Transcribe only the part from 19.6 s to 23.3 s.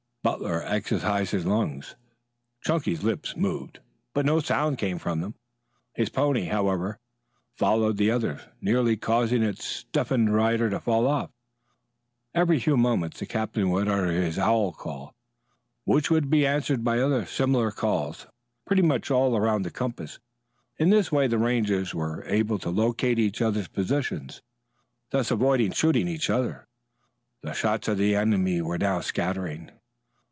the compass. In this way the Rangers were able to locate